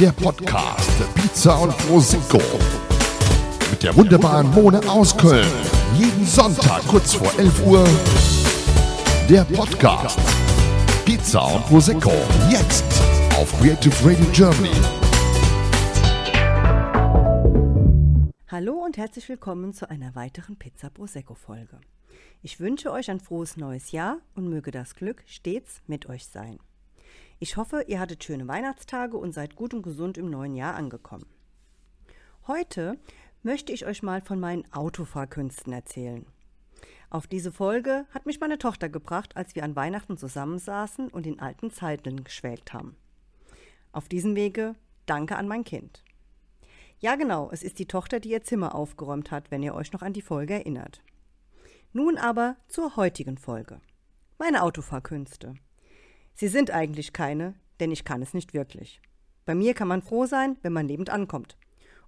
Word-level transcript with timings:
der 0.00 0.12
Podcast 0.12 1.14
Pizza 1.14 1.60
und 1.60 1.76
Prosecco 1.76 2.40
mit 3.70 3.82
der 3.82 3.94
wunderbaren 3.94 4.50
Mone 4.52 4.80
aus 4.88 5.14
Köln. 5.14 5.46
Jeden 5.94 6.24
Sonntag 6.24 6.80
kurz 6.88 7.12
vor 7.12 7.30
11 7.38 7.66
Uhr 7.66 7.86
der 9.28 9.44
Podcast 9.44 10.18
Pizza 11.04 11.42
und 11.42 11.66
Prosecco 11.66 12.12
jetzt 12.50 12.82
auf 13.36 13.52
Creative 13.60 13.94
Radio 14.02 14.24
Germany. 14.32 14.70
Hallo 18.48 18.82
und 18.82 18.96
herzlich 18.96 19.28
willkommen 19.28 19.74
zu 19.74 19.90
einer 19.90 20.14
weiteren 20.14 20.56
Pizza 20.56 20.88
Prosecco 20.88 21.34
Folge. 21.34 21.78
Ich 22.42 22.58
wünsche 22.58 22.90
euch 22.90 23.10
ein 23.10 23.20
frohes 23.20 23.58
neues 23.58 23.92
Jahr 23.92 24.16
und 24.34 24.48
möge 24.48 24.70
das 24.70 24.94
Glück 24.94 25.22
stets 25.26 25.82
mit 25.86 26.08
euch 26.08 26.26
sein. 26.26 26.58
Ich 27.42 27.56
hoffe, 27.56 27.86
ihr 27.88 27.98
hattet 27.98 28.22
schöne 28.22 28.46
Weihnachtstage 28.48 29.16
und 29.16 29.32
seid 29.32 29.56
gut 29.56 29.72
und 29.72 29.80
gesund 29.80 30.18
im 30.18 30.28
neuen 30.28 30.54
Jahr 30.54 30.74
angekommen. 30.74 31.24
Heute 32.46 32.98
möchte 33.42 33.72
ich 33.72 33.86
euch 33.86 34.02
mal 34.02 34.20
von 34.20 34.38
meinen 34.38 34.70
Autofahrkünsten 34.74 35.72
erzählen. 35.72 36.26
Auf 37.08 37.26
diese 37.26 37.50
Folge 37.50 38.04
hat 38.10 38.26
mich 38.26 38.40
meine 38.40 38.58
Tochter 38.58 38.90
gebracht, 38.90 39.38
als 39.38 39.54
wir 39.54 39.64
an 39.64 39.74
Weihnachten 39.74 40.18
zusammensaßen 40.18 41.08
und 41.08 41.26
in 41.26 41.40
alten 41.40 41.70
Zeiten 41.70 42.24
geschwelgt 42.24 42.74
haben. 42.74 42.94
Auf 43.90 44.06
diesem 44.06 44.36
Wege 44.36 44.74
danke 45.06 45.36
an 45.36 45.48
mein 45.48 45.64
Kind. 45.64 46.04
Ja 46.98 47.16
genau, 47.16 47.48
es 47.50 47.62
ist 47.62 47.78
die 47.78 47.88
Tochter, 47.88 48.20
die 48.20 48.32
ihr 48.32 48.44
Zimmer 48.44 48.74
aufgeräumt 48.74 49.30
hat, 49.30 49.50
wenn 49.50 49.62
ihr 49.62 49.74
euch 49.74 49.92
noch 49.92 50.02
an 50.02 50.12
die 50.12 50.20
Folge 50.20 50.52
erinnert. 50.52 51.00
Nun 51.94 52.18
aber 52.18 52.56
zur 52.68 52.96
heutigen 52.96 53.38
Folge. 53.38 53.80
Meine 54.38 54.62
Autofahrkünste. 54.62 55.54
Sie 56.34 56.48
sind 56.48 56.70
eigentlich 56.70 57.12
keine, 57.12 57.54
denn 57.80 57.90
ich 57.90 58.04
kann 58.04 58.22
es 58.22 58.34
nicht 58.34 58.54
wirklich. 58.54 59.00
Bei 59.44 59.54
mir 59.54 59.74
kann 59.74 59.88
man 59.88 60.02
froh 60.02 60.26
sein, 60.26 60.56
wenn 60.62 60.72
man 60.72 60.88
lebend 60.88 61.10
ankommt. 61.10 61.56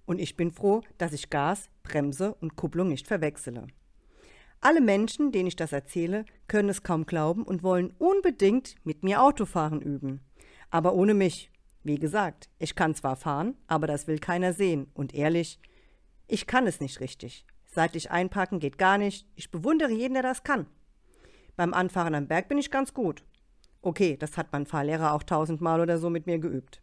Und 0.05 0.19
ich 0.19 0.35
bin 0.35 0.51
froh, 0.51 0.81
dass 0.97 1.13
ich 1.13 1.29
Gas, 1.29 1.69
Bremse 1.83 2.35
und 2.35 2.55
Kupplung 2.55 2.89
nicht 2.89 3.07
verwechsele. 3.07 3.67
Alle 4.61 4.81
Menschen, 4.81 5.31
denen 5.31 5.47
ich 5.47 5.55
das 5.55 5.73
erzähle, 5.73 6.25
können 6.47 6.69
es 6.69 6.83
kaum 6.83 7.05
glauben 7.05 7.43
und 7.43 7.63
wollen 7.63 7.93
unbedingt 7.97 8.75
mit 8.85 9.03
mir 9.03 9.21
Autofahren 9.21 9.81
üben. 9.81 10.21
Aber 10.69 10.93
ohne 10.93 11.13
mich. 11.13 11.51
Wie 11.83 11.99
gesagt, 11.99 12.49
ich 12.59 12.75
kann 12.75 12.95
zwar 12.95 13.17
fahren, 13.17 13.57
aber 13.67 13.87
das 13.87 14.07
will 14.07 14.19
keiner 14.19 14.53
sehen. 14.53 14.87
Und 14.93 15.13
ehrlich, 15.13 15.59
ich 16.27 16.47
kann 16.47 16.65
es 16.65 16.79
nicht 16.79 17.01
richtig. 17.01 17.45
Seitlich 17.65 18.09
einparken 18.09 18.59
geht 18.59 18.77
gar 18.77 18.97
nicht. 18.97 19.27
Ich 19.35 19.51
bewundere 19.51 19.91
jeden, 19.91 20.13
der 20.13 20.23
das 20.23 20.43
kann. 20.43 20.67
Beim 21.57 21.73
Anfahren 21.73 22.15
am 22.15 22.27
Berg 22.27 22.47
bin 22.47 22.57
ich 22.57 22.71
ganz 22.71 22.93
gut. 22.93 23.25
Okay, 23.85 24.15
das 24.15 24.37
hat 24.37 24.53
mein 24.53 24.65
Fahrlehrer 24.65 25.11
auch 25.11 25.23
tausendmal 25.23 25.81
oder 25.81 25.97
so 25.97 26.09
mit 26.09 26.25
mir 26.25 26.39
geübt. 26.39 26.81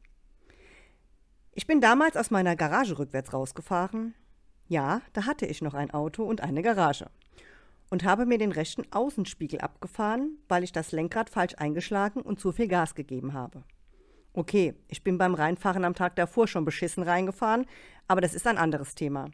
Ich 1.55 1.67
bin 1.67 1.81
damals 1.81 2.15
aus 2.15 2.31
meiner 2.31 2.57
Garage 2.57 2.99
rückwärts 2.99 3.33
rausgefahren. 3.33 4.15
Ja, 4.69 5.01
da 5.15 5.25
hatte 5.25 5.47
ich 5.47 5.63
noch 5.63 5.73
ein 5.73 5.91
Auto 5.93 6.25
und 6.25 6.43
eine 6.43 6.61
Garage. 6.61 7.07
Und 7.89 8.05
habe 8.05 8.27
mir 8.27 8.37
den 8.37 8.53
rechten 8.53 8.85
Außenspiegel 8.93 9.63
abgefahren, 9.63 10.37
weil 10.47 10.63
ich 10.63 10.73
das 10.73 10.93
Lenkrad 10.93 11.31
falsch 11.31 11.55
eingeschlagen 11.57 12.21
und 12.21 12.39
zu 12.39 12.53
viel 12.53 12.69
Gas 12.69 12.95
gegeben 12.95 13.33
habe. 13.33 13.65
Okay, 14.35 14.75
ich 14.89 15.03
bin 15.03 15.17
beim 15.17 15.35
Reinfahren 15.35 15.87
am 15.87 15.95
Tag 15.95 16.17
davor 16.17 16.49
schon 16.49 16.67
beschissen 16.67 17.03
reingefahren, 17.03 17.65
aber 18.09 18.21
das 18.21 18.35
ist 18.35 18.47
ein 18.47 18.59
anderes 18.59 18.95
Thema. 18.95 19.31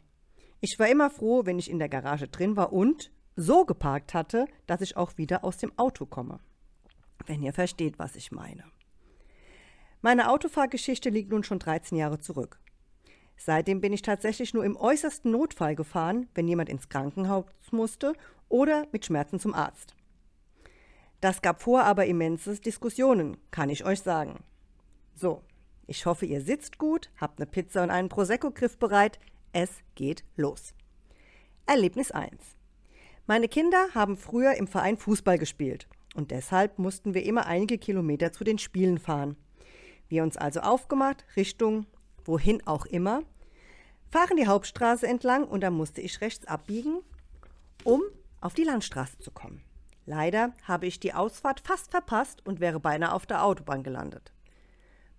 Ich 0.61 0.79
war 0.79 0.87
immer 0.87 1.09
froh, 1.09 1.45
wenn 1.45 1.59
ich 1.59 1.69
in 1.69 1.79
der 1.79 1.89
Garage 1.89 2.29
drin 2.29 2.55
war 2.55 2.71
und 2.71 3.11
so 3.35 3.65
geparkt 3.65 4.13
hatte, 4.13 4.45
dass 4.67 4.79
ich 4.79 4.95
auch 4.95 5.17
wieder 5.17 5.43
aus 5.43 5.57
dem 5.57 5.77
Auto 5.77 6.05
komme. 6.05 6.39
Wenn 7.25 7.41
ihr 7.41 7.53
versteht, 7.53 7.99
was 7.99 8.15
ich 8.15 8.31
meine. 8.31 8.63
Meine 10.01 10.29
Autofahrgeschichte 10.29 11.09
liegt 11.09 11.31
nun 11.31 11.43
schon 11.43 11.59
13 11.59 11.97
Jahre 11.97 12.19
zurück. 12.19 12.59
Seitdem 13.35 13.81
bin 13.81 13.93
ich 13.93 14.01
tatsächlich 14.01 14.53
nur 14.53 14.63
im 14.63 14.75
äußersten 14.75 15.31
Notfall 15.31 15.75
gefahren, 15.75 16.27
wenn 16.33 16.47
jemand 16.47 16.69
ins 16.69 16.89
Krankenhaus 16.89 17.45
musste 17.71 18.13
oder 18.49 18.87
mit 18.91 19.05
Schmerzen 19.05 19.39
zum 19.39 19.53
Arzt. 19.53 19.95
Das 21.21 21.41
gab 21.41 21.61
vor 21.61 21.83
aber 21.83 22.05
immense 22.05 22.59
Diskussionen, 22.59 23.37
kann 23.51 23.69
ich 23.69 23.85
euch 23.85 24.01
sagen. 24.01 24.43
So, 25.15 25.41
ich 25.87 26.05
hoffe, 26.05 26.25
ihr 26.25 26.41
sitzt 26.41 26.77
gut, 26.77 27.09
habt 27.19 27.39
eine 27.39 27.47
Pizza 27.47 27.83
und 27.83 27.89
einen 27.89 28.09
Prosecco-Griff 28.09 28.77
bereit, 28.77 29.19
es 29.51 29.69
geht 29.95 30.23
los. 30.35 30.73
Erlebnis 31.65 32.11
1. 32.11 32.31
Meine 33.25 33.47
Kinder 33.47 33.87
haben 33.93 34.15
früher 34.15 34.53
im 34.53 34.67
Verein 34.67 34.97
Fußball 34.97 35.37
gespielt 35.37 35.87
und 36.17 36.31
deshalb 36.31 36.79
mussten 36.79 37.13
wir 37.13 37.23
immer 37.23 37.45
einige 37.45 37.77
Kilometer 37.77 38.33
zu 38.33 38.43
den 38.43 38.57
Spielen 38.57 38.97
fahren. 38.97 39.37
Wir 40.09 40.23
uns 40.23 40.35
also 40.35 40.61
aufgemacht, 40.61 41.25
Richtung 41.35 41.85
wohin 42.25 42.65
auch 42.67 42.85
immer, 42.85 43.21
fahren 44.09 44.35
die 44.35 44.47
Hauptstraße 44.47 45.07
entlang 45.07 45.47
und 45.47 45.61
da 45.61 45.69
musste 45.69 46.01
ich 46.01 46.19
rechts 46.19 46.45
abbiegen, 46.47 46.99
um 47.83 48.01
auf 48.41 48.53
die 48.53 48.63
Landstraße 48.63 49.19
zu 49.19 49.31
kommen. 49.31 49.61
Leider 50.05 50.53
habe 50.63 50.87
ich 50.87 50.99
die 50.99 51.13
Ausfahrt 51.13 51.61
fast 51.61 51.91
verpasst 51.91 52.45
und 52.45 52.59
wäre 52.59 52.79
beinahe 52.79 53.13
auf 53.13 53.25
der 53.25 53.43
Autobahn 53.43 53.83
gelandet. 53.83 54.33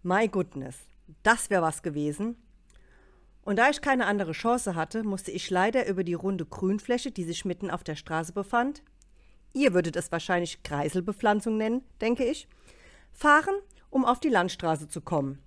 My 0.02 0.28
goodness, 0.28 0.76
das 1.22 1.48
wäre 1.48 1.62
was 1.62 1.82
gewesen, 1.82 2.36
und 3.42 3.56
da 3.56 3.70
ich 3.70 3.80
keine 3.80 4.04
andere 4.04 4.32
Chance 4.32 4.74
hatte, 4.74 5.04
musste 5.04 5.30
ich 5.30 5.48
leider 5.48 5.88
über 5.88 6.04
die 6.04 6.12
runde 6.12 6.44
Grünfläche, 6.44 7.10
die 7.10 7.24
sich 7.24 7.46
mitten 7.46 7.70
auf 7.70 7.82
der 7.82 7.96
Straße 7.96 8.34
befand, 8.34 8.82
ihr 9.58 9.74
würdet 9.74 9.96
es 9.96 10.12
wahrscheinlich 10.12 10.62
Kreiselbepflanzung 10.62 11.56
nennen, 11.56 11.82
denke 12.00 12.24
ich, 12.24 12.48
fahren, 13.12 13.54
um 13.90 14.04
auf 14.04 14.20
die 14.20 14.28
Landstraße 14.28 14.88
zu 14.88 15.00
kommen. 15.00 15.40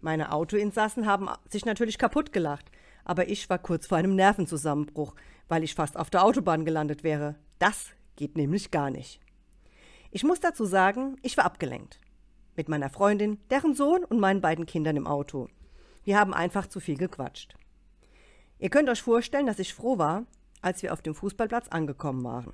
Meine 0.00 0.32
Autoinsassen 0.32 1.06
haben 1.06 1.28
sich 1.48 1.64
natürlich 1.64 1.98
kaputt 1.98 2.32
gelacht, 2.32 2.70
aber 3.04 3.28
ich 3.28 3.48
war 3.48 3.58
kurz 3.58 3.86
vor 3.86 3.98
einem 3.98 4.16
Nervenzusammenbruch, 4.16 5.14
weil 5.48 5.62
ich 5.62 5.74
fast 5.74 5.96
auf 5.96 6.10
der 6.10 6.24
Autobahn 6.24 6.64
gelandet 6.64 7.04
wäre. 7.04 7.36
Das 7.58 7.90
geht 8.16 8.36
nämlich 8.36 8.70
gar 8.70 8.90
nicht. 8.90 9.20
Ich 10.10 10.24
muss 10.24 10.40
dazu 10.40 10.64
sagen, 10.64 11.16
ich 11.22 11.36
war 11.36 11.44
abgelenkt. 11.44 12.00
Mit 12.56 12.68
meiner 12.68 12.90
Freundin, 12.90 13.38
deren 13.50 13.74
Sohn 13.74 14.04
und 14.04 14.20
meinen 14.20 14.40
beiden 14.40 14.66
Kindern 14.66 14.96
im 14.96 15.06
Auto. 15.06 15.48
Wir 16.04 16.18
haben 16.18 16.34
einfach 16.34 16.66
zu 16.66 16.80
viel 16.80 16.98
gequatscht. 16.98 17.54
Ihr 18.58 18.70
könnt 18.70 18.88
euch 18.88 19.02
vorstellen, 19.02 19.46
dass 19.46 19.58
ich 19.58 19.72
froh 19.74 19.98
war, 19.98 20.26
als 20.60 20.82
wir 20.82 20.92
auf 20.92 21.02
dem 21.02 21.14
Fußballplatz 21.14 21.68
angekommen 21.68 22.24
waren. 22.24 22.52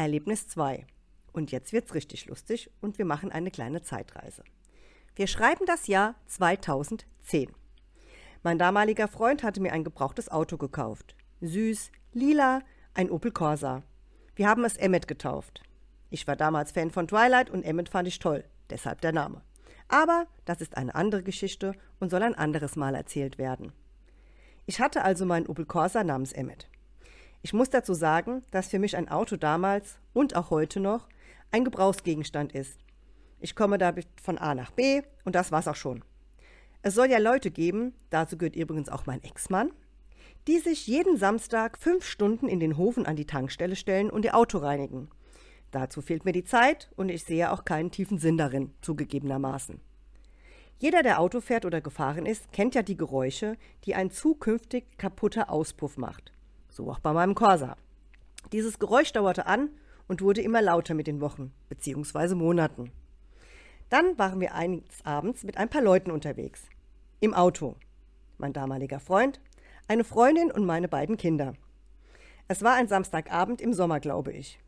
Erlebnis 0.00 0.48
2. 0.48 0.86
Und 1.32 1.52
jetzt 1.52 1.74
wird's 1.74 1.94
richtig 1.94 2.24
lustig 2.24 2.70
und 2.80 2.96
wir 2.96 3.04
machen 3.04 3.30
eine 3.30 3.50
kleine 3.50 3.82
Zeitreise. 3.82 4.42
Wir 5.14 5.26
schreiben 5.26 5.66
das 5.66 5.88
Jahr 5.88 6.14
2010. 6.26 7.52
Mein 8.42 8.58
damaliger 8.58 9.08
Freund 9.08 9.42
hatte 9.42 9.60
mir 9.60 9.72
ein 9.72 9.84
gebrauchtes 9.84 10.30
Auto 10.30 10.56
gekauft. 10.56 11.14
Süß, 11.42 11.92
lila, 12.12 12.62
ein 12.94 13.10
Opel 13.10 13.30
Corsa. 13.30 13.82
Wir 14.34 14.48
haben 14.48 14.64
es 14.64 14.78
Emmet 14.78 15.06
getauft. 15.06 15.62
Ich 16.08 16.26
war 16.26 16.34
damals 16.34 16.72
Fan 16.72 16.90
von 16.90 17.06
Twilight 17.06 17.50
und 17.50 17.62
Emmet 17.62 17.90
fand 17.90 18.08
ich 18.08 18.18
toll, 18.18 18.44
deshalb 18.70 19.02
der 19.02 19.12
Name. 19.12 19.42
Aber 19.88 20.26
das 20.46 20.62
ist 20.62 20.78
eine 20.78 20.94
andere 20.94 21.22
Geschichte 21.22 21.74
und 21.98 22.10
soll 22.10 22.22
ein 22.22 22.34
anderes 22.34 22.74
Mal 22.74 22.94
erzählt 22.94 23.36
werden. 23.36 23.74
Ich 24.64 24.80
hatte 24.80 25.02
also 25.02 25.26
meinen 25.26 25.46
Opel 25.46 25.66
Corsa 25.66 26.02
namens 26.04 26.32
Emmet. 26.32 26.70
Ich 27.42 27.52
muss 27.54 27.70
dazu 27.70 27.94
sagen, 27.94 28.42
dass 28.50 28.68
für 28.68 28.78
mich 28.78 28.96
ein 28.96 29.08
Auto 29.08 29.36
damals 29.36 29.98
und 30.12 30.36
auch 30.36 30.50
heute 30.50 30.78
noch 30.78 31.08
ein 31.50 31.64
Gebrauchsgegenstand 31.64 32.52
ist. 32.52 32.78
Ich 33.40 33.54
komme 33.54 33.78
da 33.78 33.94
von 34.22 34.36
A 34.36 34.54
nach 34.54 34.70
B 34.72 35.02
und 35.24 35.34
das 35.34 35.50
war's 35.50 35.66
auch 35.66 35.76
schon. 35.76 36.04
Es 36.82 36.94
soll 36.94 37.10
ja 37.10 37.18
Leute 37.18 37.50
geben, 37.50 37.94
dazu 38.10 38.36
gehört 38.36 38.56
übrigens 38.56 38.90
auch 38.90 39.06
mein 39.06 39.22
Ex-Mann, 39.22 39.72
die 40.46 40.58
sich 40.58 40.86
jeden 40.86 41.16
Samstag 41.16 41.78
fünf 41.78 42.04
Stunden 42.04 42.48
in 42.48 42.60
den 42.60 42.76
Hofen 42.76 43.06
an 43.06 43.16
die 43.16 43.26
Tankstelle 43.26 43.76
stellen 43.76 44.10
und 44.10 44.24
ihr 44.24 44.36
Auto 44.36 44.58
reinigen. 44.58 45.08
Dazu 45.70 46.02
fehlt 46.02 46.24
mir 46.24 46.32
die 46.32 46.44
Zeit 46.44 46.90
und 46.96 47.08
ich 47.08 47.24
sehe 47.24 47.52
auch 47.52 47.64
keinen 47.64 47.90
tiefen 47.90 48.18
Sinn 48.18 48.36
darin, 48.36 48.72
zugegebenermaßen. 48.82 49.80
Jeder, 50.78 51.02
der 51.02 51.20
Auto 51.20 51.40
fährt 51.40 51.64
oder 51.64 51.80
gefahren 51.80 52.26
ist, 52.26 52.52
kennt 52.52 52.74
ja 52.74 52.82
die 52.82 52.96
Geräusche, 52.96 53.56
die 53.84 53.94
ein 53.94 54.10
zukünftig 54.10 54.84
kaputter 54.98 55.50
Auspuff 55.50 55.96
macht. 55.96 56.32
So 56.80 56.90
auch 56.90 56.98
bei 56.98 57.12
meinem 57.12 57.34
Corsa. 57.34 57.76
Dieses 58.52 58.78
Geräusch 58.78 59.12
dauerte 59.12 59.44
an 59.44 59.68
und 60.08 60.22
wurde 60.22 60.40
immer 60.40 60.62
lauter 60.62 60.94
mit 60.94 61.06
den 61.06 61.20
Wochen 61.20 61.52
bzw. 61.68 62.34
Monaten. 62.34 62.90
Dann 63.90 64.16
waren 64.18 64.40
wir 64.40 64.54
eines 64.54 65.04
Abends 65.04 65.44
mit 65.44 65.58
ein 65.58 65.68
paar 65.68 65.82
Leuten 65.82 66.10
unterwegs. 66.10 66.62
im 67.20 67.34
Auto. 67.34 67.76
Mein 68.38 68.54
damaliger 68.54 68.98
Freund, 68.98 69.42
eine 69.88 70.04
Freundin 70.04 70.50
und 70.50 70.64
meine 70.64 70.88
beiden 70.88 71.18
Kinder. 71.18 71.52
Es 72.48 72.62
war 72.62 72.76
ein 72.76 72.88
Samstagabend 72.88 73.60
im 73.60 73.74
Sommer, 73.74 74.00
glaube 74.00 74.32
ich. 74.32 74.58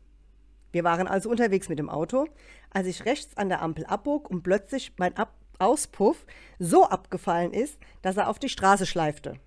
Wir 0.71 0.83
waren 0.83 1.07
also 1.07 1.31
unterwegs 1.31 1.67
mit 1.67 1.79
dem 1.79 1.89
Auto, 1.89 2.27
als 2.69 2.85
ich 2.85 3.05
rechts 3.05 3.37
an 3.37 3.49
der 3.49 3.63
Ampel 3.63 3.87
abbog 3.87 4.29
und 4.29 4.43
plötzlich 4.43 4.93
mein 4.97 5.17
Ab 5.17 5.33
Auspuff 5.57 6.27
so 6.59 6.87
abgefallen 6.87 7.53
ist, 7.53 7.79
dass 8.03 8.17
er 8.17 8.29
auf 8.29 8.37
die 8.37 8.49
Straße 8.49 8.85
schleifte. 8.85 9.39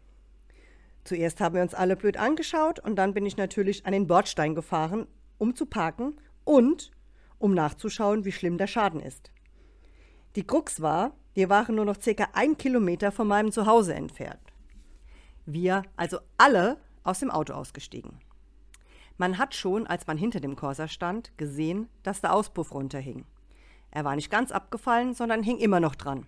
Zuerst 1.06 1.40
haben 1.40 1.54
wir 1.54 1.62
uns 1.62 1.72
alle 1.72 1.94
blöd 1.94 2.16
angeschaut 2.16 2.80
und 2.80 2.96
dann 2.96 3.14
bin 3.14 3.24
ich 3.24 3.36
natürlich 3.36 3.86
an 3.86 3.92
den 3.92 4.08
Bordstein 4.08 4.56
gefahren, 4.56 5.06
um 5.38 5.54
zu 5.54 5.64
parken 5.64 6.16
und 6.42 6.90
um 7.38 7.54
nachzuschauen, 7.54 8.24
wie 8.24 8.32
schlimm 8.32 8.58
der 8.58 8.66
Schaden 8.66 8.98
ist. 8.98 9.30
Die 10.34 10.44
Krux 10.44 10.80
war, 10.80 11.12
wir 11.32 11.48
waren 11.48 11.76
nur 11.76 11.84
noch 11.84 12.00
circa 12.00 12.30
ein 12.32 12.58
Kilometer 12.58 13.12
von 13.12 13.28
meinem 13.28 13.52
Zuhause 13.52 13.94
entfernt. 13.94 14.40
Wir, 15.44 15.82
also 15.96 16.18
alle, 16.38 16.78
aus 17.04 17.20
dem 17.20 17.30
Auto 17.30 17.52
ausgestiegen. 17.52 18.18
Man 19.16 19.38
hat 19.38 19.54
schon, 19.54 19.86
als 19.86 20.08
man 20.08 20.18
hinter 20.18 20.40
dem 20.40 20.56
Corsa 20.56 20.88
stand, 20.88 21.38
gesehen, 21.38 21.88
dass 22.02 22.20
der 22.20 22.34
Auspuff 22.34 22.74
runterhing. 22.74 23.24
Er 23.92 24.04
war 24.04 24.16
nicht 24.16 24.30
ganz 24.30 24.50
abgefallen, 24.50 25.14
sondern 25.14 25.44
hing 25.44 25.58
immer 25.58 25.78
noch 25.78 25.94
dran. 25.94 26.26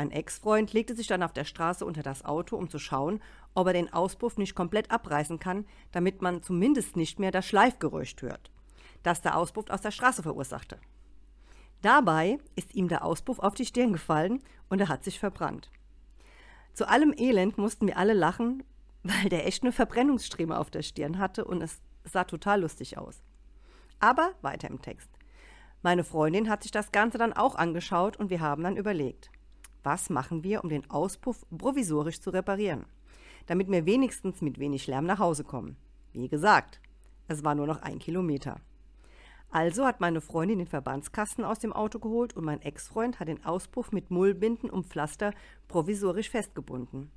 Mein 0.00 0.12
Ex-Freund 0.12 0.72
legte 0.72 0.96
sich 0.96 1.08
dann 1.08 1.22
auf 1.22 1.34
der 1.34 1.44
Straße 1.44 1.84
unter 1.84 2.02
das 2.02 2.24
Auto, 2.24 2.56
um 2.56 2.70
zu 2.70 2.78
schauen, 2.78 3.20
ob 3.52 3.66
er 3.66 3.74
den 3.74 3.92
Auspuff 3.92 4.38
nicht 4.38 4.54
komplett 4.54 4.90
abreißen 4.90 5.38
kann, 5.38 5.66
damit 5.92 6.22
man 6.22 6.42
zumindest 6.42 6.96
nicht 6.96 7.18
mehr 7.18 7.30
das 7.30 7.46
Schleifgeräusch 7.46 8.16
hört, 8.20 8.50
das 9.02 9.20
der 9.20 9.36
Auspuff 9.36 9.68
aus 9.68 9.82
der 9.82 9.90
Straße 9.90 10.22
verursachte. 10.22 10.78
Dabei 11.82 12.38
ist 12.56 12.74
ihm 12.74 12.88
der 12.88 13.04
Auspuff 13.04 13.40
auf 13.40 13.54
die 13.54 13.66
Stirn 13.66 13.92
gefallen 13.92 14.42
und 14.70 14.80
er 14.80 14.88
hat 14.88 15.04
sich 15.04 15.20
verbrannt. 15.20 15.70
Zu 16.72 16.88
allem 16.88 17.12
Elend 17.14 17.58
mussten 17.58 17.86
wir 17.86 17.98
alle 17.98 18.14
lachen, 18.14 18.62
weil 19.02 19.28
der 19.28 19.46
echt 19.46 19.64
eine 19.64 19.72
Verbrennungsstreme 19.72 20.58
auf 20.58 20.70
der 20.70 20.80
Stirn 20.80 21.18
hatte 21.18 21.44
und 21.44 21.60
es 21.60 21.82
sah 22.04 22.24
total 22.24 22.62
lustig 22.62 22.96
aus. 22.96 23.22
Aber 23.98 24.32
weiter 24.40 24.70
im 24.70 24.80
Text. 24.80 25.10
Meine 25.82 26.04
Freundin 26.04 26.48
hat 26.48 26.62
sich 26.62 26.72
das 26.72 26.90
Ganze 26.90 27.18
dann 27.18 27.34
auch 27.34 27.54
angeschaut 27.54 28.16
und 28.16 28.30
wir 28.30 28.40
haben 28.40 28.62
dann 28.62 28.78
überlegt, 28.78 29.30
was 29.82 30.10
machen 30.10 30.42
wir, 30.44 30.62
um 30.62 30.70
den 30.70 30.88
Auspuff 30.90 31.44
provisorisch 31.56 32.20
zu 32.20 32.30
reparieren, 32.30 32.84
damit 33.46 33.70
wir 33.70 33.86
wenigstens 33.86 34.40
mit 34.40 34.58
wenig 34.58 34.86
Lärm 34.86 35.06
nach 35.06 35.18
Hause 35.18 35.44
kommen. 35.44 35.76
Wie 36.12 36.28
gesagt, 36.28 36.80
es 37.28 37.44
war 37.44 37.54
nur 37.54 37.66
noch 37.66 37.82
ein 37.82 37.98
Kilometer. 37.98 38.60
Also 39.52 39.84
hat 39.84 40.00
meine 40.00 40.20
Freundin 40.20 40.58
den 40.58 40.68
Verbandskasten 40.68 41.44
aus 41.44 41.58
dem 41.58 41.72
Auto 41.72 41.98
geholt 41.98 42.36
und 42.36 42.44
mein 42.44 42.62
Ex-Freund 42.62 43.18
hat 43.18 43.28
den 43.28 43.44
Auspuff 43.44 43.90
mit 43.90 44.10
Mullbinden 44.10 44.70
und 44.70 44.86
Pflaster 44.86 45.32
provisorisch 45.66 46.30
festgebunden. 46.30 47.10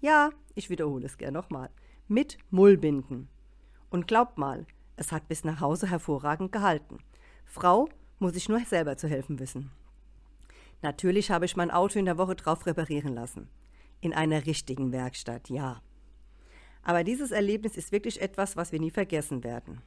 Ja, 0.00 0.30
ich 0.54 0.68
wiederhole 0.68 1.06
es 1.06 1.16
gern 1.16 1.34
nochmal. 1.34 1.70
Mit 2.08 2.38
Mullbinden. 2.50 3.28
Und 3.88 4.08
glaubt 4.08 4.36
mal, 4.36 4.66
es 4.96 5.12
hat 5.12 5.28
bis 5.28 5.44
nach 5.44 5.60
Hause 5.60 5.88
hervorragend 5.88 6.50
gehalten. 6.50 6.98
Frau 7.44 7.88
muss 8.18 8.34
ich 8.34 8.48
nur 8.48 8.60
selber 8.60 8.96
zu 8.96 9.08
helfen 9.08 9.38
wissen. 9.38 9.70
Natürlich 10.86 11.32
habe 11.32 11.46
ich 11.46 11.56
mein 11.56 11.72
Auto 11.72 11.98
in 11.98 12.04
der 12.04 12.16
Woche 12.16 12.36
drauf 12.36 12.64
reparieren 12.64 13.12
lassen. 13.12 13.48
In 14.00 14.14
einer 14.14 14.46
richtigen 14.46 14.92
Werkstatt, 14.92 15.50
ja. 15.50 15.82
Aber 16.84 17.02
dieses 17.02 17.32
Erlebnis 17.32 17.76
ist 17.76 17.90
wirklich 17.90 18.20
etwas, 18.22 18.56
was 18.56 18.70
wir 18.70 18.78
nie 18.78 18.92
vergessen 18.92 19.42
werden. 19.42 19.82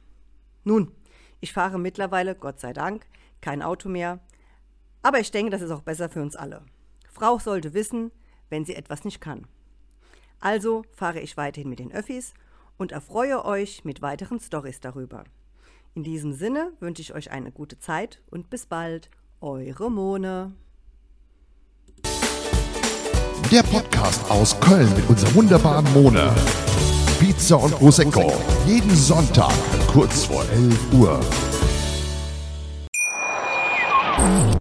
Nun, 0.62 0.92
ich 1.40 1.54
fahre 1.54 1.78
mittlerweile, 1.78 2.34
Gott 2.34 2.60
sei 2.60 2.74
Dank, 2.74 3.06
kein 3.40 3.62
Auto 3.62 3.88
mehr. 3.88 4.20
Aber 5.00 5.20
ich 5.20 5.30
denke, 5.30 5.50
das 5.50 5.62
ist 5.62 5.70
auch 5.70 5.80
besser 5.80 6.10
für 6.10 6.20
uns 6.20 6.36
alle. 6.36 6.66
Frau 7.10 7.38
sollte 7.38 7.72
wissen, 7.72 8.12
wenn 8.50 8.66
sie 8.66 8.74
etwas 8.74 9.02
nicht 9.06 9.22
kann. 9.22 9.46
Also 10.38 10.82
fahre 10.92 11.20
ich 11.20 11.38
weiterhin 11.38 11.70
mit 11.70 11.78
den 11.78 11.92
Öffis 11.92 12.34
und 12.76 12.92
erfreue 12.92 13.42
euch 13.46 13.86
mit 13.86 14.02
weiteren 14.02 14.38
Stories 14.38 14.80
darüber. 14.80 15.24
In 15.94 16.02
diesem 16.02 16.34
Sinne 16.34 16.74
wünsche 16.78 17.00
ich 17.00 17.14
euch 17.14 17.30
eine 17.30 17.52
gute 17.52 17.78
Zeit 17.78 18.20
und 18.28 18.50
bis 18.50 18.66
bald. 18.66 19.08
Eure 19.40 19.90
Mone. 19.90 20.54
Der 23.50 23.64
Podcast 23.64 24.30
aus 24.30 24.54
Köln 24.60 24.88
mit 24.94 25.08
unserer 25.08 25.34
wunderbaren 25.34 25.84
Mone. 25.92 26.32
Pizza 27.18 27.56
und 27.56 27.76
Prosecco. 27.76 28.32
Jeden 28.64 28.94
Sonntag 28.94 29.52
kurz 29.88 30.26
vor 30.26 30.44
11 30.52 30.92
Uhr. 30.92 31.20